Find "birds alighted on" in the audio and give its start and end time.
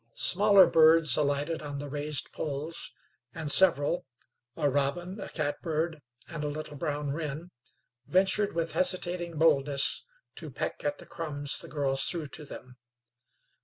0.65-1.77